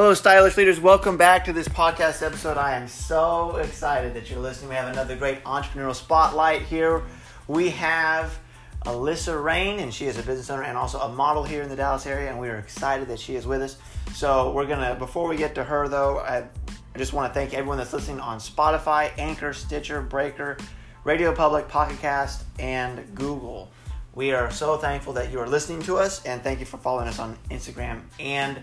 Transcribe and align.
Hello, 0.00 0.14
stylish 0.14 0.56
leaders. 0.56 0.80
Welcome 0.80 1.18
back 1.18 1.44
to 1.44 1.52
this 1.52 1.68
podcast 1.68 2.24
episode. 2.24 2.56
I 2.56 2.74
am 2.74 2.88
so 2.88 3.56
excited 3.56 4.14
that 4.14 4.30
you're 4.30 4.40
listening. 4.40 4.70
We 4.70 4.76
have 4.76 4.90
another 4.90 5.14
great 5.14 5.44
entrepreneurial 5.44 5.94
spotlight 5.94 6.62
here. 6.62 7.02
We 7.48 7.68
have 7.68 8.38
Alyssa 8.86 9.44
Rain, 9.44 9.78
and 9.78 9.92
she 9.92 10.06
is 10.06 10.16
a 10.16 10.22
business 10.22 10.48
owner 10.48 10.62
and 10.62 10.78
also 10.78 11.00
a 11.00 11.08
model 11.10 11.44
here 11.44 11.62
in 11.62 11.68
the 11.68 11.76
Dallas 11.76 12.06
area, 12.06 12.30
and 12.30 12.40
we 12.40 12.48
are 12.48 12.56
excited 12.56 13.08
that 13.08 13.20
she 13.20 13.34
is 13.34 13.46
with 13.46 13.60
us. 13.60 13.76
So, 14.14 14.52
we're 14.52 14.64
to, 14.64 14.96
before 14.98 15.28
we 15.28 15.36
get 15.36 15.54
to 15.56 15.64
her 15.64 15.86
though, 15.86 16.20
I, 16.20 16.48
I 16.94 16.98
just 16.98 17.12
want 17.12 17.30
to 17.30 17.38
thank 17.38 17.52
everyone 17.52 17.76
that's 17.76 17.92
listening 17.92 18.20
on 18.20 18.38
Spotify, 18.38 19.10
Anchor, 19.18 19.52
Stitcher, 19.52 20.00
Breaker, 20.00 20.56
Radio 21.04 21.34
Public, 21.34 21.68
Pocket 21.68 22.00
Cast, 22.00 22.46
and 22.58 23.14
Google. 23.14 23.70
We 24.14 24.32
are 24.32 24.50
so 24.50 24.78
thankful 24.78 25.12
that 25.12 25.30
you 25.30 25.40
are 25.40 25.46
listening 25.46 25.82
to 25.82 25.98
us, 25.98 26.24
and 26.24 26.42
thank 26.42 26.58
you 26.58 26.64
for 26.64 26.78
following 26.78 27.06
us 27.06 27.18
on 27.18 27.36
Instagram 27.50 28.00
and 28.18 28.62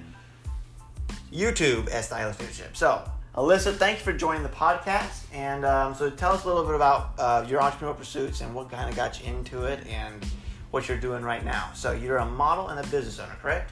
YouTube 1.31 1.88
as 1.90 2.08
Stylish 2.08 2.40
Leadership. 2.40 2.76
So, 2.76 3.09
Alyssa, 3.35 3.76
thank 3.76 3.99
you 3.99 4.04
for 4.04 4.13
joining 4.13 4.44
the 4.44 4.49
podcast. 4.49 5.23
And 5.34 5.66
um, 5.66 5.94
so, 5.94 6.09
tell 6.09 6.31
us 6.34 6.44
a 6.44 6.48
little 6.48 6.63
bit 6.63 6.76
about 6.76 7.13
uh, 7.18 7.45
your 7.48 7.62
entrepreneurial 7.62 7.98
pursuits 7.98 8.41
and 8.41 8.54
what 8.55 8.70
kind 8.70 8.90
of 8.90 8.95
got 8.95 9.22
you 9.22 9.34
into 9.34 9.63
it 9.63 9.85
and 9.88 10.26
what 10.71 10.88
you're 10.88 10.98
doing 10.98 11.23
right 11.23 11.44
now. 11.44 11.70
So, 11.73 11.91
you're 11.91 12.18
a 12.18 12.26
model 12.26 12.70
and 12.70 12.80
a 12.80 12.90
business 12.90 13.20
owner, 13.20 13.35
correct? 13.41 13.71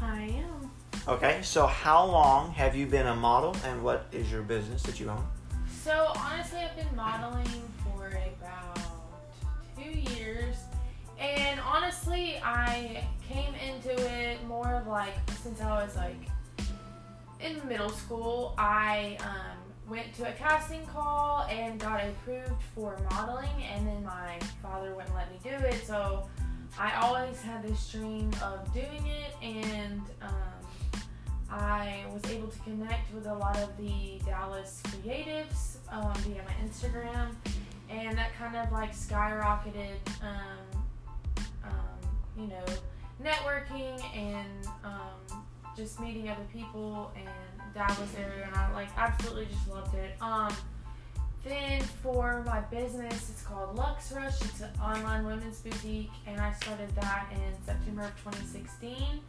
I 0.00 0.22
am. 0.22 0.70
Okay, 1.08 1.40
so 1.42 1.68
how 1.68 2.04
long 2.04 2.50
have 2.50 2.74
you 2.74 2.84
been 2.84 3.06
a 3.06 3.14
model 3.14 3.56
and 3.64 3.80
what 3.84 4.06
is 4.10 4.30
your 4.32 4.42
business 4.42 4.82
that 4.82 4.98
you 4.98 5.08
own? 5.08 5.24
So 5.86 6.12
honestly, 6.16 6.58
I've 6.58 6.74
been 6.74 6.96
modeling 6.96 7.62
for 7.84 8.08
about 8.08 8.76
two 9.76 9.96
years, 10.16 10.56
and 11.16 11.60
honestly, 11.60 12.40
I 12.42 13.06
came 13.28 13.54
into 13.54 13.92
it 13.92 14.44
more 14.48 14.74
of 14.74 14.88
like 14.88 15.14
since 15.44 15.60
I 15.60 15.84
was 15.84 15.94
like 15.94 16.16
in 17.40 17.66
middle 17.68 17.90
school. 17.90 18.54
I 18.58 19.18
um, 19.20 19.58
went 19.88 20.12
to 20.14 20.28
a 20.28 20.32
casting 20.32 20.84
call 20.86 21.46
and 21.50 21.78
got 21.78 22.02
approved 22.04 22.62
for 22.74 22.98
modeling, 23.10 23.62
and 23.72 23.86
then 23.86 24.04
my 24.04 24.38
father 24.62 24.94
wouldn't 24.94 25.14
let 25.14 25.30
me 25.30 25.38
do 25.42 25.50
it, 25.66 25.86
so 25.86 26.28
I 26.78 26.94
always 26.96 27.40
had 27.40 27.62
this 27.62 27.90
dream 27.90 28.30
of 28.42 28.72
doing 28.74 29.06
it, 29.06 29.34
and 29.42 30.02
um, 30.20 31.00
I 31.50 32.04
was 32.12 32.24
able 32.30 32.48
to 32.48 32.58
connect 32.60 33.12
with 33.14 33.26
a 33.26 33.34
lot 33.34 33.56
of 33.58 33.76
the 33.76 34.20
Dallas 34.26 34.82
creatives 34.86 35.76
um, 35.90 36.12
via 36.16 36.42
my 36.42 36.66
Instagram, 36.66 37.34
and 37.88 38.18
that 38.18 38.34
kind 38.36 38.56
of 38.56 38.72
like 38.72 38.92
skyrocketed, 38.92 39.96
um, 40.22 40.84
um, 41.64 42.18
you 42.36 42.48
know, 42.48 42.64
networking 43.22 44.02
and 44.14 44.66
um, 44.84 45.45
just 45.76 46.00
meeting 46.00 46.28
other 46.28 46.46
people 46.52 47.12
in 47.16 47.28
Dallas 47.74 48.12
area, 48.18 48.46
and 48.46 48.54
I 48.56 48.72
like 48.72 48.88
absolutely 48.96 49.46
just 49.46 49.68
loved 49.68 49.94
it. 49.94 50.16
Um, 50.20 50.54
then 51.44 51.80
for 52.02 52.42
my 52.44 52.60
business, 52.60 53.30
it's 53.30 53.42
called 53.42 53.76
Lux 53.76 54.12
Rush. 54.12 54.40
It's 54.42 54.60
an 54.60 54.70
online 54.82 55.24
women's 55.24 55.60
boutique, 55.60 56.10
and 56.26 56.40
I 56.40 56.52
started 56.54 56.92
that 56.96 57.28
in 57.32 57.64
September 57.64 58.02
of 58.02 58.16
2016 58.24 59.20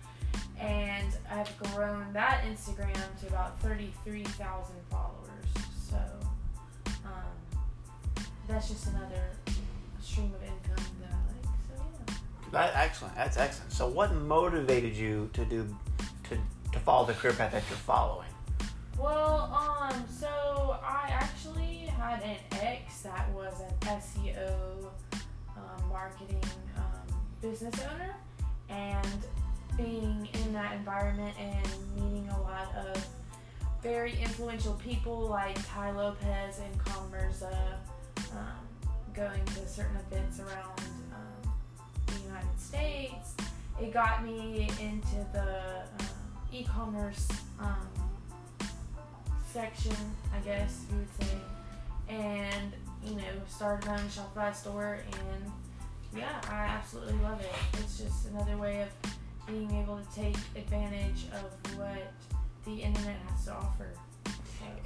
and 0.60 1.14
I've 1.30 1.56
grown 1.60 2.12
that 2.14 2.44
Instagram 2.44 3.20
to 3.22 3.28
about 3.28 3.60
33,000 3.62 4.76
followers. 4.90 5.12
So 5.90 5.98
um, 7.06 8.26
that's 8.48 8.70
just 8.70 8.88
another 8.88 9.24
stream 10.02 10.34
of 10.34 10.42
income 10.42 10.86
that 11.02 11.12
I 11.12 11.50
like. 11.50 11.58
So 11.68 11.84
yeah. 12.08 12.14
That, 12.52 12.72
excellent. 12.76 13.16
That's 13.16 13.38
excellent. 13.38 13.72
So, 13.72 13.88
what 13.88 14.14
motivated 14.16 14.96
you 14.96 15.30
to 15.34 15.46
do 15.46 15.68
to 16.78 16.84
follow 16.84 17.06
the 17.06 17.14
career 17.14 17.34
path 17.34 17.52
that 17.52 17.64
you're 17.70 17.78
following? 17.78 18.28
Well, 18.98 19.52
um, 19.54 20.04
so 20.10 20.80
I 20.84 21.10
actually 21.12 21.86
had 21.98 22.22
an 22.24 22.38
ex 22.52 23.02
that 23.02 23.30
was 23.34 23.62
an 23.62 24.02
SEO 24.02 24.90
um, 25.12 25.90
marketing 25.90 26.44
um, 26.78 27.16
business 27.42 27.76
owner, 27.94 28.16
and 28.70 29.08
being 29.78 30.28
in 30.34 30.54
that 30.54 30.74
environment 30.74 31.36
and 31.40 31.68
meeting 31.96 32.28
a 32.30 32.42
lot 32.42 32.74
of 32.76 33.08
very 33.84 34.20
influential 34.20 34.74
people 34.74 35.28
like 35.28 35.56
Tai 35.68 35.92
Lopez 35.92 36.60
and 36.60 36.80
Con 36.80 37.12
Mirza, 37.12 37.80
um, 38.34 38.98
going 39.14 39.46
to 39.46 39.68
certain 39.68 39.98
events 40.12 40.40
around 40.40 40.80
um, 41.14 41.54
the 42.08 42.20
United 42.28 42.60
States. 42.60 43.36
It 43.80 43.94
got 43.94 44.26
me 44.26 44.70
into 44.80 45.18
the 45.34 45.67
e-commerce 46.52 47.28
um, 47.60 47.88
section, 49.52 49.96
I 50.34 50.40
guess 50.40 50.86
you 50.92 50.98
would 50.98 51.28
say, 51.28 51.36
and 52.10 52.74
you 53.04 53.16
know 53.16 53.24
started 53.48 53.90
own 53.90 54.00
Shopify 54.00 54.56
store, 54.56 55.00
and 55.12 55.52
yeah, 56.16 56.42
I 56.50 56.66
absolutely 56.66 57.18
love 57.24 57.42
it. 57.42 57.52
It's 57.74 57.98
just 57.98 58.28
another 58.30 58.58
way 58.58 58.82
of 58.82 58.90
being 59.48 59.72
able 59.76 60.00
to 60.00 60.16
take 60.16 60.36
advantage 60.56 61.26
of 61.34 61.78
what 61.78 62.14
the 62.66 62.74
internet 62.82 63.18
has 63.30 63.46
to 63.46 63.54
offer. 63.54 63.90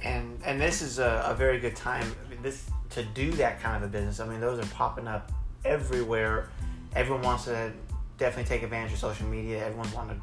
And 0.02 0.40
and 0.44 0.60
this 0.60 0.82
is 0.82 0.98
a, 0.98 1.24
a 1.26 1.34
very 1.34 1.58
good 1.58 1.76
time. 1.76 2.06
I 2.26 2.30
mean, 2.30 2.42
this 2.42 2.68
to 2.90 3.02
do 3.02 3.30
that 3.32 3.60
kind 3.60 3.76
of 3.76 3.88
a 3.88 3.92
business. 3.92 4.20
I 4.20 4.26
mean, 4.26 4.40
those 4.40 4.58
are 4.58 4.68
popping 4.74 5.06
up 5.06 5.32
everywhere. 5.64 6.50
Everyone 6.94 7.22
wants 7.22 7.44
to 7.44 7.72
definitely 8.18 8.48
take 8.48 8.62
advantage 8.62 8.92
of 8.92 8.98
social 8.98 9.26
media. 9.26 9.64
Everyone 9.64 9.90
wants 9.92 10.14
to 10.14 10.20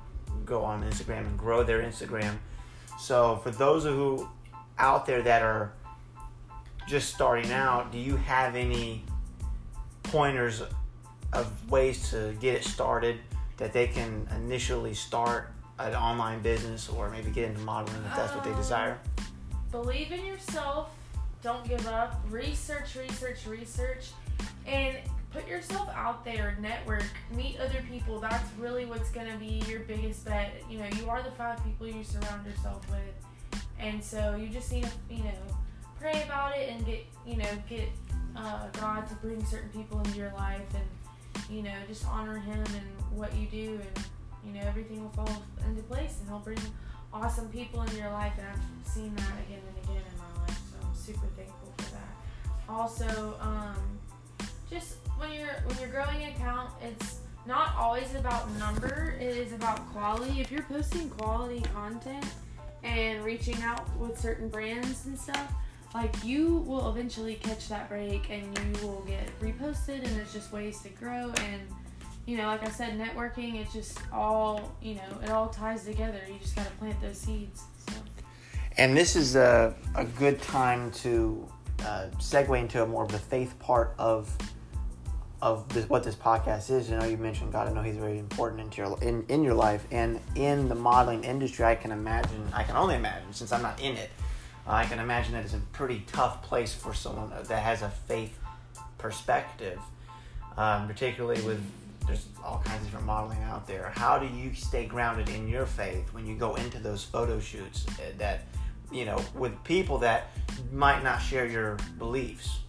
go 0.49 0.63
on 0.65 0.83
Instagram 0.83 1.19
and 1.27 1.37
grow 1.37 1.63
their 1.63 1.81
Instagram. 1.81 2.37
So 2.99 3.37
for 3.43 3.51
those 3.51 3.85
of 3.85 3.93
who 3.95 4.27
out 4.77 5.05
there 5.05 5.21
that 5.21 5.41
are 5.41 5.71
just 6.87 7.13
starting 7.13 7.51
out, 7.51 7.91
do 7.91 7.99
you 7.99 8.17
have 8.17 8.55
any 8.55 9.03
pointers 10.03 10.63
of 11.31 11.71
ways 11.71 12.09
to 12.09 12.35
get 12.41 12.55
it 12.55 12.63
started 12.63 13.19
that 13.57 13.71
they 13.71 13.87
can 13.87 14.27
initially 14.35 14.93
start 14.93 15.51
an 15.77 15.93
online 15.93 16.41
business 16.41 16.89
or 16.89 17.09
maybe 17.09 17.29
get 17.31 17.49
into 17.49 17.61
modeling 17.61 18.03
if 18.05 18.15
that's 18.15 18.33
what 18.33 18.43
they 18.43 18.49
Um, 18.49 18.57
desire? 18.57 18.97
Believe 19.71 20.11
in 20.11 20.25
yourself. 20.25 20.89
Don't 21.43 21.65
give 21.67 21.85
up. 21.87 22.19
Research, 22.29 22.95
research, 22.95 23.45
research, 23.45 24.11
and 24.65 24.97
put 25.31 25.47
yourself 25.47 25.89
out 25.95 26.25
there. 26.25 26.57
Network. 26.59 27.03
Meet 27.35 27.59
other 27.59 27.83
people. 27.89 28.19
That's 28.19 28.51
really 28.57 28.85
what's 28.85 29.09
gonna 29.11 29.37
be 29.37 29.63
your 29.67 29.81
biggest 29.81 30.25
bet. 30.25 30.53
You 30.69 30.79
know, 30.79 30.87
you 30.97 31.09
are 31.09 31.21
the 31.21 31.31
five 31.31 31.63
people 31.63 31.87
you 31.87 32.03
surround 32.03 32.45
yourself 32.45 32.89
with, 32.89 33.61
and 33.79 34.03
so 34.03 34.35
you 34.35 34.49
just 34.49 34.71
need 34.71 34.83
to, 34.83 34.91
you 35.09 35.23
know, 35.23 35.57
pray 35.99 36.23
about 36.23 36.57
it 36.57 36.69
and 36.69 36.85
get, 36.85 37.05
you 37.25 37.37
know, 37.37 37.49
get 37.67 37.89
uh, 38.35 38.67
God 38.73 39.07
to 39.09 39.15
bring 39.15 39.43
certain 39.45 39.69
people 39.69 39.99
into 39.99 40.17
your 40.17 40.31
life 40.33 40.61
and, 40.73 41.45
you 41.49 41.63
know, 41.63 41.75
just 41.87 42.05
honor 42.07 42.39
Him 42.39 42.59
and 42.59 43.17
what 43.17 43.35
you 43.35 43.47
do, 43.47 43.79
and 43.95 44.05
you 44.45 44.53
know, 44.53 44.65
everything 44.67 45.01
will 45.01 45.09
fall 45.09 45.43
into 45.67 45.81
place, 45.83 46.17
and 46.19 46.29
He'll 46.29 46.39
bring 46.39 46.59
awesome 47.13 47.49
people 47.49 47.81
into 47.81 47.97
your 47.97 48.11
life, 48.11 48.33
and 48.37 48.47
I've 48.47 48.87
seen 48.87 49.13
that 49.15 49.33
again 49.47 49.61
and 49.67 49.83
again 49.83 50.03
in 50.11 50.17
my 50.17 50.41
life. 50.41 50.59
So 50.71 50.87
I'm 50.87 50.95
super 50.95 51.27
thankful 51.35 51.73
for 51.77 51.91
that. 51.91 52.69
Also, 52.69 53.35
um, 53.41 53.99
just 54.69 54.95
when 55.17 55.31
you're 55.31 55.61
when 55.65 55.77
you're 55.79 55.89
growing 55.89 56.23
an 56.23 56.33
account, 56.33 56.71
it's 56.81 57.19
not 57.45 57.75
always 57.75 58.13
about 58.15 58.51
number. 58.57 59.15
It 59.19 59.37
is 59.37 59.53
about 59.53 59.87
quality. 59.91 60.41
If 60.41 60.51
you're 60.51 60.63
posting 60.63 61.09
quality 61.09 61.61
content 61.73 62.25
and 62.83 63.23
reaching 63.23 63.61
out 63.61 63.95
with 63.97 64.19
certain 64.19 64.49
brands 64.49 65.05
and 65.05 65.17
stuff, 65.17 65.53
like 65.93 66.13
you 66.23 66.57
will 66.67 66.89
eventually 66.89 67.35
catch 67.35 67.67
that 67.69 67.89
break, 67.89 68.29
and 68.29 68.57
you 68.57 68.87
will 68.87 69.03
get 69.07 69.27
reposted, 69.39 70.05
and 70.05 70.17
it's 70.19 70.33
just 70.33 70.51
ways 70.51 70.81
to 70.81 70.89
grow 70.89 71.31
and 71.41 71.61
you 72.29 72.37
know, 72.37 72.45
like 72.45 72.63
I 72.63 72.69
said, 72.69 72.99
networking, 72.99 73.55
it's 73.55 73.73
just 73.73 73.97
all, 74.13 74.75
you 74.83 74.93
know, 74.93 75.19
it 75.23 75.31
all 75.31 75.49
ties 75.49 75.85
together. 75.85 76.19
You 76.27 76.37
just 76.39 76.55
got 76.55 76.67
to 76.67 76.71
plant 76.73 77.01
those 77.01 77.17
seeds. 77.17 77.63
And 78.77 78.95
this 78.95 79.15
is 79.15 79.35
a, 79.35 79.73
a 79.95 80.05
good 80.05 80.39
time 80.39 80.91
to 80.91 81.51
uh, 81.79 82.05
segue 82.19 82.59
into 82.59 82.83
a 82.83 82.85
more 82.85 83.03
of 83.03 83.11
the 83.11 83.17
faith 83.17 83.57
part 83.57 83.95
of 83.97 84.31
of 85.41 85.67
this, 85.69 85.87
what 85.89 86.03
this 86.03 86.15
podcast 86.15 86.69
is. 86.69 86.89
You 86.89 86.97
know, 86.97 87.05
you 87.05 87.17
mentioned 87.17 87.51
God. 87.51 87.67
I 87.67 87.73
know 87.73 87.81
He's 87.81 87.97
very 87.97 88.19
important 88.19 88.61
into 88.61 88.77
your 88.77 88.97
in, 89.01 89.25
in 89.27 89.43
your 89.43 89.53
life, 89.53 89.85
and 89.91 90.19
in 90.35 90.69
the 90.69 90.75
modeling 90.75 91.23
industry, 91.23 91.65
I 91.65 91.75
can 91.75 91.91
imagine. 91.91 92.47
I 92.53 92.63
can 92.63 92.75
only 92.75 92.95
imagine 92.95 93.33
since 93.33 93.51
I'm 93.51 93.61
not 93.61 93.79
in 93.81 93.95
it. 93.95 94.09
Uh, 94.67 94.71
I 94.71 94.85
can 94.85 94.99
imagine 94.99 95.33
that 95.33 95.43
it's 95.43 95.53
a 95.53 95.61
pretty 95.71 96.03
tough 96.07 96.43
place 96.43 96.73
for 96.73 96.93
someone 96.93 97.29
that 97.29 97.63
has 97.63 97.81
a 97.81 97.89
faith 97.89 98.37
perspective, 98.97 99.79
um, 100.57 100.87
particularly 100.87 101.41
with 101.41 101.61
there's 102.09 102.25
all 102.43 102.61
kinds 102.65 102.79
of 102.79 102.85
different 102.85 103.05
modeling 103.05 103.41
out 103.43 103.67
there. 103.67 103.91
How 103.95 104.17
do 104.17 104.25
you 104.25 104.53
stay 104.55 104.85
grounded 104.85 105.29
in 105.29 105.47
your 105.47 105.67
faith 105.67 106.11
when 106.11 106.25
you 106.25 106.35
go 106.35 106.55
into 106.55 106.79
those 106.79 107.03
photo 107.03 107.39
shoots 107.39 107.85
that, 108.17 108.47
you 108.91 109.05
know, 109.05 109.23
with 109.35 109.63
people 109.63 109.99
that 109.99 110.31
might 110.71 111.03
not 111.03 111.19
share 111.19 111.45
your 111.45 111.77
beliefs? 111.99 112.59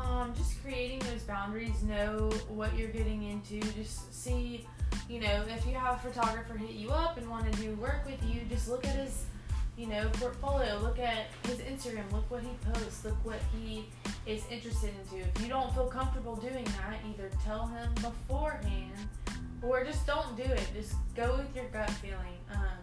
Um, 0.00 0.34
just 0.34 0.62
creating 0.62 1.00
those 1.00 1.22
boundaries, 1.22 1.82
know 1.82 2.30
what 2.48 2.76
you're 2.76 2.88
getting 2.88 3.22
into. 3.24 3.60
Just 3.72 4.14
see, 4.14 4.66
you 5.08 5.20
know, 5.20 5.44
if 5.48 5.66
you 5.66 5.74
have 5.74 5.96
a 5.96 6.08
photographer 6.08 6.56
hit 6.56 6.70
you 6.70 6.90
up 6.90 7.16
and 7.16 7.28
want 7.28 7.50
to 7.50 7.58
do 7.60 7.74
work 7.76 8.04
with 8.06 8.22
you, 8.24 8.42
just 8.48 8.68
look 8.68 8.86
at 8.86 8.96
his, 8.96 9.24
you 9.76 9.86
know, 9.86 10.08
portfolio. 10.14 10.78
Look 10.78 10.98
at 10.98 11.26
his 11.46 11.58
Instagram. 11.58 12.10
Look 12.12 12.30
what 12.30 12.42
he 12.42 12.50
posts. 12.72 13.04
Look 13.04 13.16
what 13.24 13.40
he 13.54 13.86
is 14.26 14.42
interested 14.50 14.90
into. 15.02 15.26
If 15.26 15.42
you 15.42 15.48
don't 15.48 15.72
feel 15.74 15.86
comfortable 15.86 16.36
doing 16.36 16.64
that, 16.64 16.98
either 17.08 17.30
tell 17.44 17.66
him 17.66 17.92
beforehand 17.94 18.92
or 19.62 19.84
just 19.84 20.06
don't 20.06 20.36
do 20.36 20.42
it. 20.42 20.66
Just 20.74 20.94
go 21.14 21.36
with 21.36 21.54
your 21.54 21.66
gut 21.66 21.90
feeling. 21.90 22.38
Um, 22.52 22.78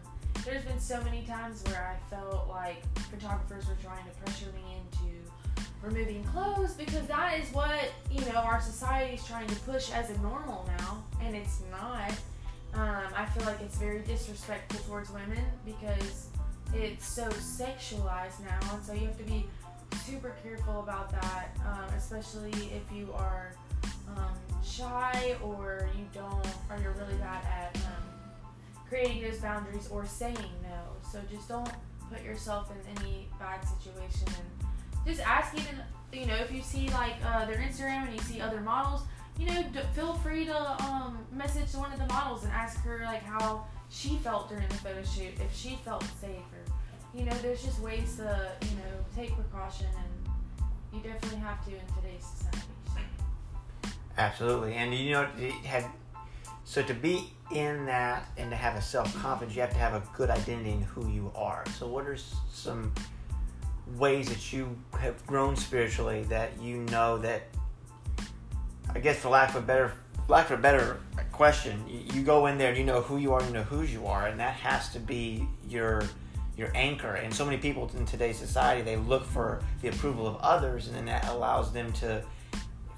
there's 0.45 0.63
been 0.63 0.79
so 0.79 1.01
many 1.03 1.23
times 1.23 1.63
where 1.65 1.95
I 1.95 2.15
felt 2.15 2.47
like 2.47 2.81
photographers 3.09 3.67
were 3.67 3.77
trying 3.83 4.05
to 4.05 4.11
pressure 4.21 4.51
me 4.53 4.77
into 4.77 5.26
removing 5.81 6.23
clothes 6.25 6.73
because 6.73 7.05
that 7.07 7.39
is 7.39 7.49
what 7.53 7.91
you 8.11 8.21
know 8.21 8.39
our 8.39 8.61
society 8.61 9.15
is 9.15 9.25
trying 9.25 9.47
to 9.47 9.55
push 9.57 9.91
as 9.91 10.09
a 10.09 10.17
normal 10.21 10.69
now, 10.79 11.03
and 11.21 11.35
it's 11.35 11.61
not. 11.71 12.11
Um, 12.73 13.13
I 13.15 13.25
feel 13.25 13.45
like 13.45 13.61
it's 13.61 13.77
very 13.77 14.01
disrespectful 14.01 14.79
towards 14.81 15.09
women 15.09 15.43
because 15.65 16.27
it's 16.73 17.07
so 17.07 17.27
sexualized 17.29 18.39
now, 18.41 18.75
and 18.75 18.83
so 18.83 18.93
you 18.93 19.07
have 19.07 19.17
to 19.17 19.23
be 19.23 19.45
super 20.05 20.35
careful 20.43 20.81
about 20.81 21.09
that, 21.11 21.55
um, 21.65 21.93
especially 21.95 22.51
if 22.51 22.83
you 22.95 23.11
are 23.13 23.53
um, 24.15 24.33
shy 24.63 25.35
or 25.43 25.89
you 25.97 26.05
don't, 26.13 26.45
or 26.69 26.77
you're 26.81 26.91
really 26.93 27.15
bad 27.15 27.43
at 27.45 27.75
um, 27.77 28.03
creating 28.87 29.21
those 29.21 29.39
boundaries 29.39 29.87
or 29.89 30.05
saying 30.05 30.35
no. 30.63 30.81
So 31.11 31.19
just 31.31 31.47
don't 31.47 31.69
put 32.11 32.23
yourself 32.23 32.71
in 32.71 33.01
any 33.01 33.27
bad 33.39 33.59
situation 33.67 34.27
and 34.27 34.56
just 35.07 35.21
ask 35.21 35.53
even, 35.55 35.81
you 36.13 36.27
know, 36.27 36.35
if 36.35 36.51
you 36.51 36.61
see 36.61 36.89
like 36.89 37.13
uh, 37.25 37.45
their 37.45 37.57
Instagram 37.57 38.07
and 38.07 38.13
you 38.13 38.19
see 38.19 38.41
other 38.41 38.59
models, 38.59 39.01
you 39.39 39.47
know, 39.47 39.63
d- 39.71 39.79
feel 39.93 40.13
free 40.15 40.45
to 40.45 40.83
um, 40.83 41.17
message 41.31 41.73
one 41.73 41.91
of 41.91 41.99
the 41.99 42.07
models 42.07 42.43
and 42.43 42.51
ask 42.53 42.81
her 42.83 43.01
like 43.05 43.23
how 43.23 43.65
she 43.89 44.17
felt 44.17 44.49
during 44.49 44.67
the 44.67 44.75
photo 44.75 45.01
shoot, 45.03 45.33
if 45.39 45.55
she 45.55 45.79
felt 45.85 46.03
safe 46.19 46.31
or, 46.31 47.17
you 47.17 47.25
know, 47.25 47.33
there's 47.41 47.63
just 47.63 47.79
ways 47.79 48.17
to, 48.17 48.51
you 48.63 48.75
know, 48.77 49.05
take 49.15 49.33
precaution 49.33 49.87
and 49.87 50.33
you 50.93 51.01
definitely 51.09 51.39
have 51.39 51.63
to 51.65 51.71
in 51.71 51.81
today's 52.01 52.25
society. 52.25 52.67
So. 52.85 53.89
Absolutely, 54.17 54.73
and 54.73 54.93
you 54.93 55.11
know, 55.11 55.27
had 55.63 55.85
so 56.63 56.81
to 56.83 56.93
be 56.93 57.31
in 57.53 57.85
that 57.85 58.27
and 58.37 58.49
to 58.49 58.55
have 58.57 58.75
a 58.75 58.81
self 58.81 59.15
confidence, 59.21 59.55
you 59.55 59.61
have 59.61 59.71
to 59.71 59.77
have 59.77 59.93
a 59.93 60.03
good 60.15 60.29
identity 60.29 60.71
in 60.71 60.81
who 60.81 61.09
you 61.09 61.31
are. 61.35 61.63
So, 61.77 61.87
what 61.87 62.05
are 62.07 62.17
some 62.51 62.91
ways 63.95 64.29
that 64.29 64.51
you 64.51 64.75
have 64.99 65.25
grown 65.25 65.55
spiritually 65.55 66.23
that 66.23 66.61
you 66.61 66.77
know 66.91 67.17
that? 67.19 67.43
I 68.93 68.99
guess, 68.99 69.17
for 69.17 69.29
lack 69.29 69.49
of 69.49 69.55
a 69.57 69.61
better 69.61 69.93
lack 70.27 70.49
of 70.49 70.59
a 70.59 70.61
better 70.61 70.99
question, 71.31 71.83
you, 71.87 72.15
you 72.15 72.23
go 72.23 72.47
in 72.47 72.57
there 72.57 72.69
and 72.69 72.77
you 72.77 72.83
know 72.83 73.01
who 73.01 73.17
you 73.17 73.33
are, 73.33 73.39
and 73.39 73.49
you 73.49 73.53
know 73.53 73.63
whose 73.63 73.93
you 73.93 74.05
are, 74.07 74.27
and 74.27 74.39
that 74.39 74.55
has 74.55 74.89
to 74.93 74.99
be 74.99 75.47
your 75.67 76.03
your 76.55 76.71
anchor. 76.73 77.15
And 77.15 77.33
so 77.33 77.45
many 77.45 77.57
people 77.57 77.89
in 77.97 78.05
today's 78.05 78.37
society 78.37 78.81
they 78.81 78.95
look 78.95 79.25
for 79.25 79.61
the 79.81 79.89
approval 79.89 80.27
of 80.27 80.37
others, 80.37 80.87
and 80.87 80.95
then 80.95 81.05
that 81.05 81.27
allows 81.27 81.71
them 81.71 81.91
to 81.93 82.23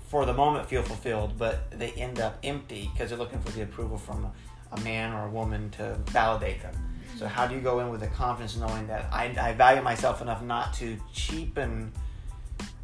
for 0.08 0.26
the 0.26 0.34
moment 0.34 0.68
feel 0.68 0.82
fulfilled, 0.82 1.34
but 1.38 1.70
they 1.72 1.92
end 1.92 2.20
up 2.20 2.40
empty 2.44 2.90
because 2.94 3.10
they're 3.10 3.20
looking 3.20 3.40
for 3.42 3.52
the 3.52 3.62
approval 3.62 3.98
from 3.98 4.32
a 4.72 4.80
man 4.82 5.14
or 5.14 5.28
a 5.28 5.30
woman 5.30 5.70
to 5.72 5.96
validate 6.08 6.62
them. 6.62 6.74
So 7.18 7.28
how 7.28 7.48
do 7.48 7.56
you 7.56 7.62
go 7.62 7.80
in 7.80 7.90
with 7.90 8.02
the 8.02 8.08
confidence 8.08 8.56
knowing 8.56 8.88
that 8.88 9.08
I, 9.12 9.36
I 9.40 9.54
value 9.54 9.82
myself 9.82 10.22
enough 10.22 10.42
not 10.42 10.74
to 10.76 10.98
cheapen 11.14 11.92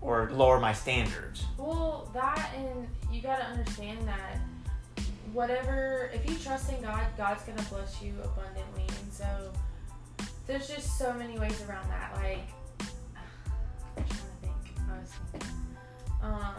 or 0.02 0.30
lower 0.32 0.60
my 0.60 0.74
standards? 0.74 1.46
Well, 1.58 2.10
that 2.14 2.52
and 2.56 2.88
you 3.12 3.22
got 3.22 3.38
to 3.38 3.46
understand 3.46 4.08
that 4.08 4.40
whatever, 5.34 6.12
if 6.14 6.30
you 6.30 6.36
trust 6.38 6.72
in 6.72 6.82
God, 6.82 7.06
God's 7.18 7.44
going 7.44 7.58
to 7.58 7.66
bless 7.66 8.02
you 8.02 8.14
abundantly. 8.24 8.86
And 9.02 9.14
so 9.14 9.54
there's 10.48 10.68
just 10.68 10.98
so 10.98 11.14
many 11.14 11.38
ways 11.40 11.62
around 11.68 11.90
that. 11.90 12.14
Like, 12.16 12.48
I'm 13.98 14.04
trying 14.04 14.08
to 14.08 14.16
think. 14.42 14.56
I 14.90 15.00
was 15.00 15.12
thinking. 15.32 15.50
Um, 16.22 16.56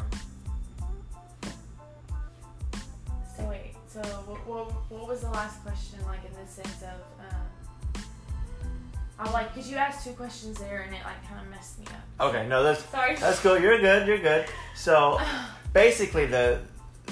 so 3.37 3.49
wait, 3.49 3.76
so 3.97 4.03
what, 4.27 4.47
what, 4.47 4.73
what 4.91 5.09
was 5.09 5.23
the 5.23 5.31
last 5.31 5.63
question 5.63 5.99
like 6.05 6.21
in 6.23 6.33
the 6.33 6.47
sense 6.51 6.83
of, 6.83 7.01
um, 7.25 8.03
I 9.19 9.31
like, 9.31 9.55
because 9.55 9.71
you 9.71 9.77
asked 9.79 10.05
two 10.05 10.13
questions 10.13 10.59
there 10.59 10.83
and 10.83 10.95
it 10.95 11.01
like 11.03 11.27
kind 11.27 11.41
of 11.41 11.51
messed 11.51 11.79
me 11.79 11.87
up. 11.87 12.29
Okay, 12.29 12.47
no, 12.47 12.63
that's 12.63 12.85
Sorry. 12.91 13.17
that's 13.17 13.41
cool. 13.41 13.59
You're 13.59 13.81
good. 13.81 14.07
You're 14.07 14.19
good. 14.19 14.47
So 14.75 15.19
basically, 15.73 16.27
the 16.27 16.61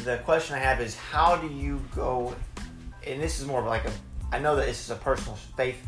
the 0.04 0.18
question 0.18 0.56
I 0.56 0.58
have 0.58 0.82
is 0.82 0.94
how 0.94 1.36
do 1.36 1.48
you 1.48 1.80
go? 1.96 2.34
And 3.06 3.22
this 3.22 3.40
is 3.40 3.46
more 3.46 3.60
of 3.60 3.66
like 3.66 3.86
a. 3.86 3.92
I 4.30 4.38
know 4.38 4.54
that 4.56 4.66
this 4.66 4.84
is 4.84 4.90
a 4.90 4.96
personal 4.96 5.36
faith 5.56 5.78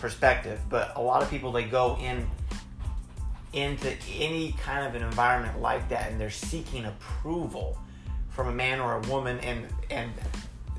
perspective, 0.00 0.60
but 0.68 0.96
a 0.96 1.00
lot 1.00 1.22
of 1.22 1.30
people 1.30 1.52
they 1.52 1.64
go 1.64 1.96
in 2.00 2.28
into 3.52 3.94
any 4.18 4.56
kind 4.60 4.84
of 4.84 5.00
an 5.00 5.06
environment 5.06 5.60
like 5.60 5.88
that, 5.90 6.10
and 6.10 6.20
they're 6.20 6.30
seeking 6.30 6.86
approval 6.86 7.78
from 8.36 8.48
a 8.48 8.52
man 8.52 8.78
or 8.80 8.96
a 8.96 9.00
woman, 9.08 9.40
and 9.40 9.66
and 9.90 10.12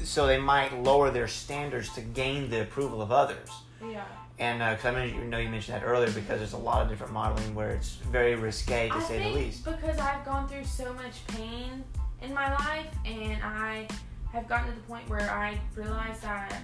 so 0.04 0.28
they 0.28 0.38
might 0.38 0.84
lower 0.84 1.10
their 1.10 1.28
standards 1.28 1.92
to 1.96 2.02
gain 2.02 2.50
the 2.52 2.62
approval 2.62 3.02
of 3.02 3.12
others. 3.12 3.50
yeah. 3.82 4.06
And 4.40 4.60
because 4.60 4.96
I 4.96 5.06
mean, 5.06 5.16
you 5.16 5.26
know 5.26 5.40
you 5.40 5.50
mentioned 5.50 5.82
that 5.82 5.84
earlier, 5.84 6.12
because 6.12 6.38
there's 6.38 6.54
a 6.54 6.58
lot 6.58 6.84
of 6.84 6.90
different 6.90 7.12
modeling 7.12 7.56
where 7.56 7.72
it's 7.72 7.96
very 7.96 8.36
risque 8.36 8.90
to 8.90 8.96
I 8.96 9.00
say 9.02 9.24
the 9.24 9.30
least. 9.30 9.66
because 9.66 9.98
I've 9.98 10.24
gone 10.24 10.48
through 10.48 10.66
so 10.66 10.94
much 10.94 11.26
pain 11.28 11.84
in 12.22 12.32
my 12.32 12.54
life, 12.54 12.86
and 13.04 13.42
I 13.44 13.88
have 14.32 14.48
gotten 14.48 14.70
to 14.70 14.76
the 14.76 14.82
point 14.82 15.10
where 15.10 15.28
I 15.32 15.60
realize 15.76 16.20
that 16.20 16.62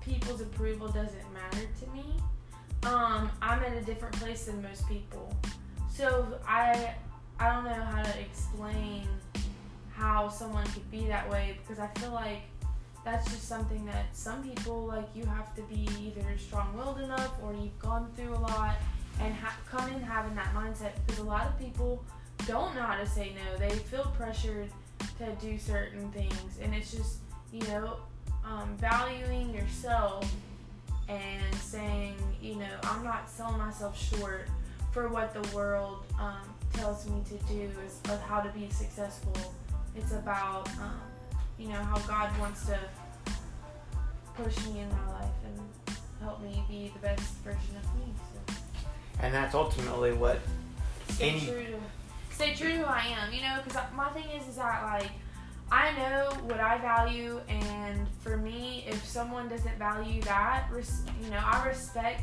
people's 0.00 0.40
approval 0.40 0.86
doesn't 0.86 1.34
matter 1.34 1.66
to 1.80 1.90
me. 1.90 2.04
Um, 2.84 3.28
I'm 3.42 3.60
at 3.64 3.76
a 3.76 3.80
different 3.80 4.14
place 4.14 4.44
than 4.44 4.62
most 4.62 4.88
people, 4.88 5.36
so 5.92 6.38
I 6.46 6.94
I 7.40 7.52
don't 7.52 7.64
know 7.64 7.72
how 7.72 8.02
to 8.02 8.20
explain 8.20 9.08
how 9.98 10.28
someone 10.28 10.64
could 10.66 10.88
be 10.90 11.06
that 11.08 11.28
way 11.28 11.58
because 11.60 11.78
I 11.78 11.88
feel 11.98 12.12
like 12.12 12.42
that's 13.04 13.28
just 13.30 13.48
something 13.48 13.84
that 13.86 14.06
some 14.16 14.42
people 14.42 14.86
like 14.86 15.08
you 15.14 15.24
have 15.24 15.54
to 15.56 15.62
be 15.62 15.88
either 16.00 16.36
strong-willed 16.38 17.00
enough 17.00 17.32
or 17.42 17.52
you've 17.52 17.78
gone 17.78 18.10
through 18.16 18.34
a 18.34 18.38
lot 18.40 18.76
and 19.20 19.34
ha- 19.34 19.56
come 19.68 19.92
in 19.92 20.00
having 20.00 20.34
that 20.36 20.54
mindset 20.54 20.92
because 21.06 21.18
a 21.18 21.24
lot 21.24 21.46
of 21.46 21.58
people 21.58 22.04
don't 22.46 22.74
know 22.74 22.82
how 22.82 22.96
to 22.96 23.06
say 23.06 23.32
no. 23.34 23.58
They 23.58 23.74
feel 23.76 24.12
pressured 24.16 24.70
to 25.18 25.32
do 25.40 25.58
certain 25.58 26.10
things 26.12 26.58
and 26.62 26.74
it's 26.74 26.92
just 26.92 27.18
you 27.52 27.62
know 27.62 27.96
um, 28.44 28.76
valuing 28.78 29.52
yourself 29.54 30.30
and 31.08 31.54
saying 31.56 32.14
you 32.40 32.56
know 32.56 32.66
i'm 32.84 33.02
not 33.02 33.28
selling 33.28 33.58
myself 33.58 33.98
short 33.98 34.48
for 34.92 35.08
what 35.08 35.32
the 35.34 35.56
world 35.56 36.04
um, 36.20 36.36
tells 36.72 37.08
me 37.08 37.22
to 37.26 37.34
do 37.52 37.70
is 37.84 38.00
of 38.10 38.20
how 38.22 38.40
to 38.40 38.50
be 38.50 38.68
successful 38.70 39.32
it's 39.98 40.12
about 40.12 40.68
um, 40.80 41.00
you 41.58 41.68
know 41.68 41.82
how 41.82 41.98
god 42.06 42.36
wants 42.38 42.66
to 42.66 42.78
push 44.36 44.56
me 44.68 44.80
in 44.80 44.88
my 44.90 45.12
life 45.20 45.30
and 45.44 45.96
help 46.22 46.40
me 46.42 46.62
be 46.68 46.92
the 46.94 47.00
best 47.00 47.34
version 47.44 47.76
of 47.76 47.94
me 47.96 48.12
so 48.46 48.54
And 49.20 49.34
that's 49.34 49.54
ultimately 49.54 50.12
what 50.12 50.38
stay 51.10 51.30
Any- 51.30 51.46
true 51.46 51.64
to 51.66 52.34
stay 52.34 52.54
true 52.54 52.68
to 52.70 52.76
who 52.78 52.84
I 52.84 53.00
am. 53.18 53.32
You 53.32 53.42
know, 53.42 53.58
because 53.64 53.82
my 53.96 54.08
thing 54.10 54.26
is, 54.30 54.46
is 54.48 54.56
that 54.56 54.84
like 54.84 55.10
I 55.72 55.90
know 55.98 56.30
what 56.44 56.60
I 56.60 56.78
value, 56.78 57.40
and 57.48 58.06
for 58.20 58.36
me, 58.38 58.84
if 58.88 59.04
someone 59.04 59.48
doesn't 59.50 59.76
value 59.78 60.22
that, 60.22 60.66
res- 60.72 61.02
you 61.22 61.28
know, 61.30 61.40
I 61.44 61.66
respect 61.66 62.22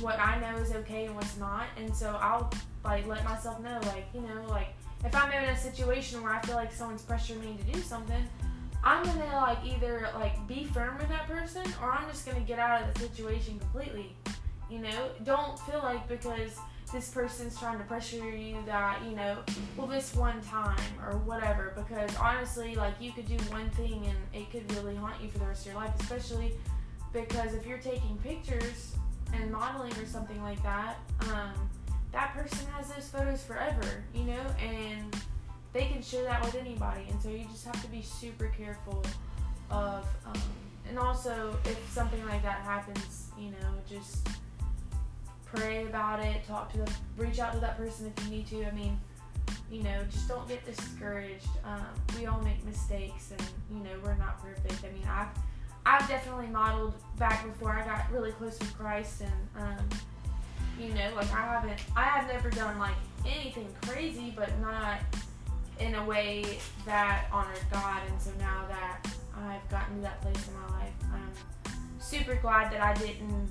what 0.00 0.18
I 0.18 0.38
know 0.40 0.58
is 0.60 0.72
okay 0.72 1.06
and 1.06 1.14
what's 1.14 1.36
not, 1.38 1.66
and 1.78 1.94
so 1.94 2.18
I'll 2.20 2.52
like 2.84 3.06
let 3.06 3.24
myself 3.24 3.60
know, 3.60 3.78
like 3.86 4.06
you 4.12 4.20
know, 4.20 4.44
like 4.50 4.74
if 5.06 5.14
I'm 5.14 5.32
in 5.32 5.48
a 5.48 5.56
situation 5.56 6.22
where 6.22 6.32
I 6.32 6.40
feel 6.40 6.56
like 6.56 6.72
someone's 6.72 7.02
pressuring 7.02 7.40
me 7.40 7.56
to 7.56 7.72
do 7.72 7.80
something. 7.80 8.28
I'm 8.82 9.04
gonna 9.04 9.24
like 9.36 9.58
either 9.64 10.08
like 10.14 10.46
be 10.46 10.64
firm 10.64 10.98
with 10.98 11.08
that 11.08 11.26
person 11.26 11.62
or 11.80 11.92
I'm 11.92 12.08
just 12.08 12.26
gonna 12.26 12.40
get 12.40 12.58
out 12.58 12.82
of 12.82 12.92
the 12.94 13.00
situation 13.00 13.58
completely. 13.58 14.14
You 14.68 14.80
know, 14.80 15.10
don't 15.24 15.58
feel 15.60 15.78
like 15.78 16.08
because 16.08 16.58
this 16.92 17.08
person's 17.08 17.58
trying 17.58 17.78
to 17.78 17.84
pressure 17.84 18.30
you 18.30 18.56
that, 18.66 19.00
you 19.08 19.16
know, 19.16 19.38
well, 19.76 19.86
this 19.86 20.14
one 20.14 20.40
time 20.42 20.78
or 21.04 21.18
whatever. 21.18 21.72
Because 21.76 22.14
honestly, 22.16 22.74
like, 22.74 22.94
you 23.00 23.12
could 23.12 23.26
do 23.26 23.36
one 23.50 23.68
thing 23.70 24.04
and 24.06 24.16
it 24.32 24.50
could 24.50 24.72
really 24.76 24.94
haunt 24.94 25.20
you 25.20 25.28
for 25.28 25.38
the 25.38 25.46
rest 25.46 25.66
of 25.66 25.72
your 25.72 25.80
life, 25.80 25.92
especially 26.00 26.52
because 27.12 27.54
if 27.54 27.66
you're 27.66 27.78
taking 27.78 28.16
pictures 28.18 28.94
and 29.32 29.50
modeling 29.50 29.92
or 29.94 30.06
something 30.06 30.40
like 30.42 30.62
that, 30.62 30.96
um, 31.32 31.68
that 32.16 32.32
person 32.32 32.66
has 32.68 32.88
those 32.88 33.06
photos 33.08 33.44
forever, 33.44 34.02
you 34.14 34.24
know, 34.24 34.40
and 34.58 35.14
they 35.74 35.84
can 35.84 36.00
share 36.00 36.22
that 36.24 36.42
with 36.42 36.54
anybody. 36.54 37.02
And 37.10 37.20
so 37.20 37.28
you 37.28 37.44
just 37.52 37.66
have 37.66 37.80
to 37.82 37.88
be 37.88 38.00
super 38.00 38.50
careful 38.56 39.04
of, 39.70 40.08
um, 40.24 40.40
and 40.88 40.98
also 40.98 41.58
if 41.66 41.78
something 41.92 42.24
like 42.24 42.42
that 42.42 42.62
happens, 42.62 43.28
you 43.38 43.50
know, 43.50 43.68
just 43.86 44.26
pray 45.44 45.84
about 45.84 46.24
it, 46.24 46.42
talk 46.46 46.72
to 46.72 46.78
the, 46.78 46.90
reach 47.18 47.38
out 47.38 47.52
to 47.52 47.60
that 47.60 47.76
person 47.76 48.10
if 48.16 48.24
you 48.24 48.30
need 48.30 48.46
to. 48.46 48.64
I 48.64 48.70
mean, 48.70 48.98
you 49.70 49.82
know, 49.82 50.02
just 50.10 50.26
don't 50.26 50.48
get 50.48 50.64
discouraged. 50.64 51.50
Um, 51.64 51.84
we 52.18 52.24
all 52.24 52.40
make 52.40 52.64
mistakes, 52.64 53.30
and 53.30 53.46
you 53.70 53.84
know, 53.84 53.90
we're 54.02 54.14
not 54.14 54.42
perfect. 54.42 54.82
I 54.84 54.90
mean, 54.90 55.06
I've 55.06 55.28
I've 55.84 56.08
definitely 56.08 56.46
modeled 56.46 56.94
back 57.18 57.44
before 57.44 57.72
I 57.72 57.84
got 57.84 58.10
really 58.10 58.32
close 58.32 58.58
with 58.58 58.76
Christ, 58.78 59.20
and 59.20 59.62
um, 59.62 59.88
you 60.78 60.92
know, 60.94 61.10
like 61.14 61.32
I 61.32 61.40
haven't, 61.40 61.80
I 61.96 62.04
have 62.04 62.28
never 62.28 62.50
done 62.50 62.78
like 62.78 62.94
anything 63.26 63.68
crazy, 63.82 64.32
but 64.36 64.50
not 64.60 64.98
in 65.80 65.94
a 65.94 66.04
way 66.04 66.58
that 66.84 67.26
honored 67.32 67.58
God. 67.70 68.02
And 68.08 68.20
so 68.20 68.30
now 68.38 68.64
that 68.68 69.06
I've 69.36 69.68
gotten 69.70 69.96
to 69.96 70.02
that 70.02 70.20
place 70.22 70.48
in 70.48 70.54
my 70.54 70.78
life, 70.78 70.92
I'm 71.12 71.74
super 71.98 72.34
glad 72.36 72.72
that 72.72 72.82
I 72.82 72.94
didn't, 72.94 73.50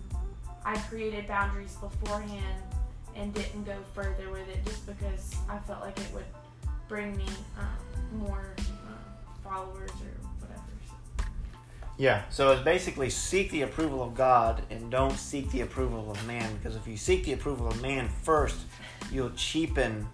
I 0.66 0.78
created 0.90 1.28
boundaries 1.28 1.76
beforehand 1.76 2.64
and 3.16 3.34
didn't 3.34 3.64
go 3.64 3.78
further 3.94 4.30
with 4.30 4.48
it 4.50 4.64
just 4.66 4.86
because 4.86 5.36
I 5.50 5.58
felt 5.60 5.82
like 5.82 5.98
it 6.00 6.14
would 6.14 6.26
bring 6.88 7.16
me 7.16 7.26
um, 7.58 8.20
more 8.20 8.56
um, 8.60 9.44
followers 9.44 9.92
or. 9.92 10.25
Yeah, 11.98 12.24
so 12.30 12.52
it's 12.52 12.62
basically 12.62 13.10
seek 13.10 13.52
the 13.52 13.62
approval 13.62 14.04
of 14.04 14.16
God 14.16 14.64
and 14.70 14.92
don't 14.92 15.18
seek 15.18 15.50
the 15.52 15.62
approval 15.62 16.12
of 16.12 16.28
man 16.28 16.56
because 16.58 16.76
if 16.76 16.88
you 16.88 16.98
seek 16.98 17.24
the 17.24 17.34
approval 17.34 17.68
of 17.68 17.82
man 17.82 18.10
first, 18.24 18.58
you'll 19.12 19.32
cheapen 19.32 20.08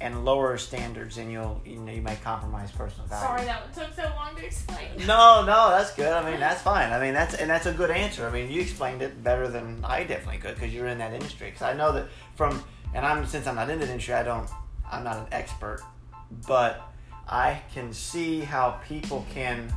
and 0.00 0.24
lower 0.24 0.56
standards 0.56 1.18
and 1.18 1.30
you'll 1.30 1.60
you 1.64 1.78
know 1.78 1.92
you 1.92 2.00
might 2.00 2.22
compromise 2.22 2.70
personal 2.70 3.06
value. 3.06 3.26
Sorry 3.26 3.44
that 3.44 3.64
one 3.64 3.86
took 3.86 3.94
so 3.94 4.10
long 4.16 4.34
to 4.36 4.44
explain. 4.44 4.88
No, 5.06 5.44
no, 5.44 5.70
that's 5.70 5.94
good. 5.94 6.12
I 6.12 6.28
mean, 6.30 6.40
that's 6.40 6.62
fine. 6.62 6.92
I 6.92 7.00
mean, 7.00 7.12
that's 7.12 7.34
and 7.34 7.50
that's 7.50 7.66
a 7.66 7.72
good 7.72 7.90
answer. 7.90 8.26
I 8.26 8.30
mean, 8.30 8.50
you 8.50 8.60
explained 8.60 9.02
it 9.02 9.22
better 9.22 9.48
than 9.48 9.84
I 9.84 10.04
definitely 10.04 10.38
could 10.38 10.54
because 10.54 10.72
you're 10.72 10.86
in 10.86 10.98
that 10.98 11.12
industry. 11.12 11.48
Because 11.48 11.62
I 11.62 11.74
know 11.74 11.92
that 11.92 12.06
from 12.36 12.62
and 12.94 13.04
I'm 13.04 13.26
since 13.26 13.46
I'm 13.46 13.56
not 13.56 13.68
in 13.68 13.78
the 13.78 13.86
industry, 13.86 14.14
I 14.14 14.22
don't. 14.22 14.48
I'm 14.90 15.04
not 15.04 15.18
an 15.18 15.26
expert, 15.32 15.82
but 16.46 16.92
I 17.28 17.62
can 17.72 17.92
see 17.92 18.40
how 18.40 18.80
people 18.88 19.24
can 19.32 19.72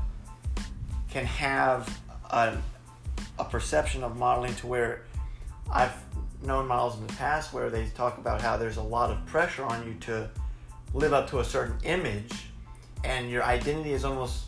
can 1.13 1.25
have 1.25 2.01
a, 2.31 2.57
a 3.37 3.45
perception 3.45 4.03
of 4.03 4.17
modeling 4.17 4.55
to 4.55 4.65
where 4.65 5.03
I've 5.71 5.93
known 6.41 6.67
models 6.67 6.97
in 6.97 7.05
the 7.05 7.13
past 7.13 7.53
where 7.53 7.69
they 7.69 7.85
talk 7.93 8.17
about 8.17 8.41
how 8.41 8.57
there's 8.57 8.77
a 8.77 8.81
lot 8.81 9.11
of 9.11 9.23
pressure 9.27 9.63
on 9.63 9.85
you 9.87 9.93
to 10.01 10.27
live 10.95 11.13
up 11.13 11.29
to 11.29 11.39
a 11.39 11.45
certain 11.45 11.77
image 11.83 12.47
and 13.03 13.29
your 13.29 13.43
identity 13.43 13.93
is 13.93 14.05
almost 14.05 14.45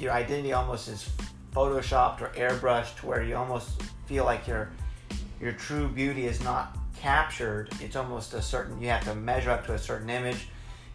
your 0.00 0.10
identity 0.10 0.52
almost 0.52 0.88
is 0.88 1.08
photoshopped 1.54 2.20
or 2.20 2.28
airbrushed 2.30 2.96
to 2.96 3.06
where 3.06 3.22
you 3.22 3.36
almost 3.36 3.80
feel 4.06 4.24
like 4.24 4.48
your 4.48 4.72
your 5.40 5.52
true 5.52 5.88
beauty 5.88 6.26
is 6.26 6.42
not 6.42 6.76
captured. 6.96 7.70
It's 7.80 7.96
almost 7.96 8.34
a 8.34 8.42
certain 8.42 8.82
you 8.82 8.88
have 8.88 9.04
to 9.04 9.14
measure 9.14 9.50
up 9.50 9.64
to 9.66 9.74
a 9.74 9.78
certain 9.78 10.10
image 10.10 10.48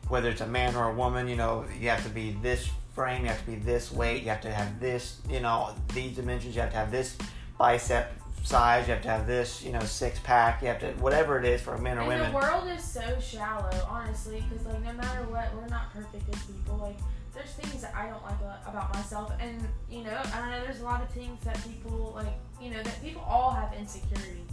whether 0.10 0.30
it's 0.30 0.42
a 0.42 0.48
man 0.48 0.76
or 0.76 0.90
a 0.90 0.94
woman 0.94 1.28
you 1.28 1.36
know 1.36 1.66
you 1.80 1.90
have 1.90 2.04
to 2.04 2.10
be 2.10 2.38
this 2.42 2.70
frame 2.96 3.24
you 3.24 3.28
have 3.28 3.40
to 3.40 3.52
be 3.52 3.56
this 3.58 3.92
weight 3.92 4.24
you 4.24 4.30
have 4.30 4.42
to 4.42 4.52
have 4.52 4.80
this 4.80 5.20
you 5.30 5.42
know 5.42 5.76
these 5.94 6.16
dimensions 6.16 6.56
you 6.56 6.62
have 6.62 6.72
to 6.72 6.78
have 6.78 6.92
this 6.92 7.18
bicep 7.58 8.12
size. 8.46 8.88
You 8.88 8.94
have 8.94 9.04
to 9.04 9.10
have 9.10 9.28
this, 9.28 9.64
you 9.64 9.72
know, 9.72 9.82
six 9.82 10.20
pack. 10.20 10.62
You 10.62 10.70
have 10.70 10.80
to 10.80 10.92
whatever 11.02 11.40
it 11.40 11.46
is 11.46 11.62
for 11.62 11.78
men 11.78 11.98
or 11.98 12.02
and 12.02 12.08
women. 12.08 12.32
the 12.32 12.38
world 12.38 12.70
is 12.70 12.84
so 12.84 13.02
shallow, 13.20 13.72
honestly, 13.90 14.44
because 14.48 14.66
like 14.66 14.84
no 14.84 14.94
matter 14.94 15.24
what, 15.24 15.54
we're 15.56 15.68
not 15.68 15.92
perfect 15.94 16.24
as 16.34 16.44
people. 16.44 16.78
Like 16.78 16.98
there's 17.34 17.52
things 17.52 17.82
that 17.82 17.94
I 17.96 18.08
don't 18.08 18.24
like 18.24 18.40
about 18.66 18.94
myself, 18.94 19.34
and 19.40 19.68
you 19.90 20.04
know, 20.04 20.22
I 20.34 20.40
don't 20.40 20.52
know. 20.52 20.64
There's 20.64 20.82
a 20.82 20.86
lot 20.86 21.02
of 21.02 21.10
things 21.10 21.44
that 21.44 21.62
people 21.64 22.14
like, 22.16 22.34
you 22.62 22.70
know, 22.70 22.82
that 22.82 23.04
people 23.04 23.24
all 23.28 23.52
have 23.52 23.74
insecurity. 23.74 24.46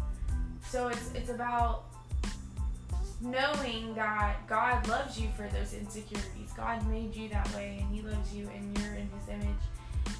So 0.68 0.88
it's 0.88 1.12
it's 1.14 1.30
about 1.30 1.84
knowing 3.22 3.94
that 3.94 4.46
God 4.48 4.86
loves 4.88 5.20
you 5.20 5.28
for 5.36 5.48
those 5.48 5.74
insecurities. 5.74 6.50
God 6.56 6.86
made 6.88 7.14
you 7.14 7.28
that 7.28 7.52
way, 7.54 7.78
and 7.80 7.94
He 7.94 8.02
loves 8.02 8.34
you, 8.34 8.48
and 8.54 8.78
you're 8.78 8.94
in 8.94 9.08
His 9.18 9.28
image. 9.28 9.62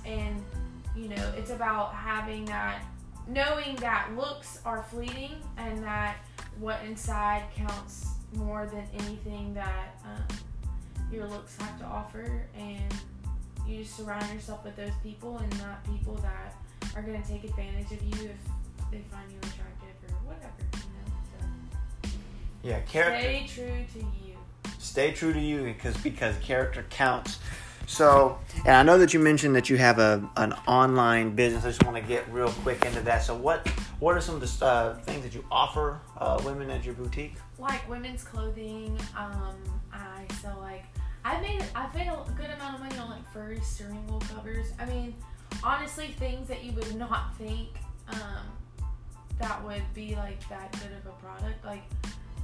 And 0.06 0.42
you 0.97 1.09
know, 1.09 1.32
it's 1.37 1.50
about 1.50 1.94
having 1.94 2.44
that 2.47 2.82
knowing 3.28 3.76
that 3.76 4.09
looks 4.16 4.61
are 4.64 4.82
fleeting 4.82 5.30
and 5.56 5.82
that 5.82 6.16
what 6.59 6.80
inside 6.85 7.42
counts 7.54 8.06
more 8.35 8.66
than 8.66 8.85
anything 8.99 9.54
that 9.54 9.97
um, 10.04 10.37
your 11.11 11.26
looks 11.28 11.56
have 11.59 11.78
to 11.78 11.85
offer 11.85 12.47
and 12.56 12.94
you 13.66 13.82
just 13.82 13.97
surround 13.97 14.26
yourself 14.32 14.64
with 14.64 14.75
those 14.76 14.92
people 15.02 15.38
and 15.38 15.59
not 15.61 15.85
people 15.85 16.14
that 16.16 16.56
are 16.97 17.02
going 17.02 17.21
to 17.21 17.28
take 17.28 17.44
advantage 17.44 17.92
of 17.92 18.02
you 18.02 18.28
if 18.28 18.90
they 18.90 19.02
find 19.11 19.30
you 19.30 19.38
attractive 19.38 20.11
or 20.11 20.35
whatever 20.35 20.72
yeah 22.62 22.81
character 22.81 23.21
stay 23.21 23.47
true 23.47 23.85
to 23.92 23.99
you 23.99 24.37
stay 24.78 25.12
true 25.12 25.33
to 25.33 25.40
you 25.40 25.64
because 25.64 25.97
because 25.99 26.37
character 26.38 26.85
counts 26.90 27.38
so, 27.87 28.38
and 28.64 28.75
I 28.75 28.83
know 28.83 28.97
that 28.99 29.12
you 29.12 29.21
mentioned 29.21 29.54
that 29.57 29.69
you 29.69 29.76
have 29.76 29.99
a 29.99 30.26
an 30.37 30.52
online 30.66 31.35
business. 31.35 31.64
I 31.64 31.69
just 31.69 31.85
want 31.85 31.97
to 31.97 32.02
get 32.02 32.26
real 32.33 32.50
quick 32.62 32.85
into 32.85 33.00
that. 33.02 33.23
So, 33.23 33.35
what 33.35 33.69
what 33.99 34.16
are 34.16 34.21
some 34.21 34.37
of 34.37 34.40
the 34.40 34.64
uh, 34.64 34.95
things 35.00 35.23
that 35.25 35.35
you 35.35 35.45
offer 35.50 36.00
uh, 36.19 36.40
women 36.45 36.71
at 36.71 36.85
your 36.85 36.95
boutique? 36.95 37.35
Like 37.59 37.87
women's 37.88 38.25
clothing. 38.25 38.99
Um, 39.16 39.57
I 39.92 40.25
sell 40.40 40.59
like 40.61 40.85
I 41.25 41.40
made 41.40 41.62
I 41.75 41.92
made 41.95 42.07
a 42.07 42.31
good 42.37 42.50
amount 42.50 42.76
of 42.76 42.81
money 42.81 42.99
on 42.99 43.11
like 43.11 43.33
furry 43.33 43.61
steering 43.61 44.07
wheel 44.07 44.23
covers. 44.35 44.73
I 44.78 44.87
mean, 44.87 45.14
honestly, 45.62 46.09
things 46.19 46.49
that 46.49 46.64
you 46.64 46.73
would 46.73 46.97
not 46.97 47.37
think 47.37 47.69
um, 48.09 48.47
that 49.38 49.62
would 49.64 49.83
be 49.95 50.14
like 50.16 50.49
that 50.49 50.73
good 50.73 50.92
of 50.92 51.07
a 51.07 51.25
product. 51.25 51.64
Like, 51.64 51.83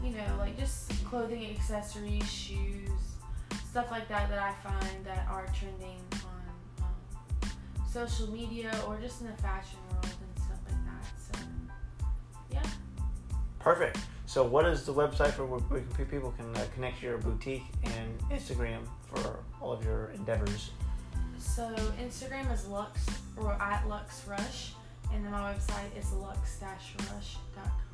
you 0.03 0.11
know, 0.11 0.37
like 0.39 0.59
just 0.59 1.05
clothing, 1.05 1.51
accessories, 1.51 2.31
shoes 2.31 2.91
stuff 3.71 3.91
like 3.91 4.09
that 4.09 4.29
that 4.31 4.39
I 4.39 4.53
find 4.67 5.05
that 5.05 5.27
are 5.31 5.47
trending 5.59 6.01
on 6.25 6.83
um, 6.83 7.51
social 7.91 8.29
media 8.31 8.73
or 8.87 8.99
just 8.99 9.21
in 9.21 9.27
the 9.27 9.35
fashion 9.35 9.79
world 9.91 10.05
and 10.07 10.45
stuff 10.45 10.59
like 10.67 10.85
that. 10.87 11.39
So, 11.39 11.39
yeah. 12.51 12.63
Perfect. 13.59 13.99
So, 14.27 14.43
what 14.43 14.67
is 14.67 14.85
the 14.85 14.93
website 14.93 15.33
for 15.33 15.45
where 15.47 16.07
people 16.07 16.33
can 16.33 16.57
uh, 16.57 16.65
connect 16.75 17.03
your 17.03 17.19
boutique 17.19 17.65
and 17.85 18.19
Instagram 18.31 18.81
for 19.15 19.41
all 19.61 19.73
of 19.73 19.85
your 19.85 20.11
endeavors? 20.15 20.71
So, 21.39 21.75
Instagram 22.03 22.53
is 22.53 22.67
Lux 22.67 23.07
or 23.37 23.53
at 23.53 23.87
Lux 23.89 24.27
Rush, 24.27 24.73
and 25.13 25.25
then 25.25 25.33
my 25.33 25.53
website 25.53 25.97
is 25.99 26.13
lux-rush.com. 26.13 27.88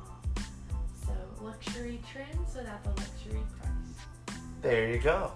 So, 1.05 1.13
luxury 1.43 2.01
trends 2.11 2.55
without 2.55 2.83
the 2.83 2.89
luxury 2.89 3.41
price. 3.59 4.35
There 4.61 4.89
you 4.91 4.99
go. 4.99 5.31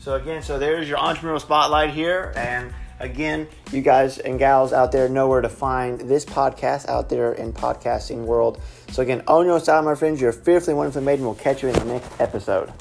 So 0.00 0.14
again, 0.14 0.42
so 0.42 0.58
there's 0.58 0.88
your 0.88 0.98
entrepreneurial 0.98 1.40
spotlight 1.40 1.90
here, 1.90 2.32
and 2.34 2.74
again, 2.98 3.46
you 3.70 3.82
guys 3.82 4.18
and 4.18 4.36
gals 4.36 4.72
out 4.72 4.90
there 4.90 5.08
know 5.08 5.28
where 5.28 5.40
to 5.40 5.48
find 5.48 6.00
this 6.00 6.24
podcast 6.24 6.88
out 6.88 7.08
there 7.08 7.34
in 7.34 7.52
podcasting 7.52 8.24
world. 8.24 8.60
So 8.90 9.02
again, 9.02 9.22
own 9.28 9.46
your 9.46 9.60
style, 9.60 9.82
my 9.82 9.94
friends. 9.94 10.20
You're 10.20 10.32
fearfully 10.32 10.74
wonderfully 10.74 11.04
made, 11.04 11.20
and 11.20 11.24
we'll 11.24 11.36
catch 11.36 11.62
you 11.62 11.68
in 11.68 11.74
the 11.74 11.84
next 11.84 12.20
episode. 12.20 12.72